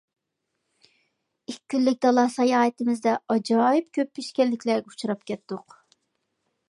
ئىككى 1.51 1.61
كۈنلۈك 1.73 1.99
دالا 2.05 2.23
ساياھىتىمىزدە 2.37 3.13
ئاجايىپ 3.35 3.93
كۆپ 3.99 4.11
پېشكەللىكلەرگە 4.21 4.83
ئۇچراپ 4.95 5.25
كەتتۇق. 5.33 5.79